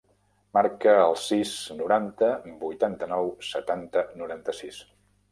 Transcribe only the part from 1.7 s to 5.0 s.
noranta, vuitanta-nou, setanta, noranta-sis.